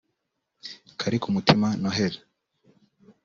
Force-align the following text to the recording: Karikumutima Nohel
Karikumutima 0.99 1.67
Nohel 1.83 2.13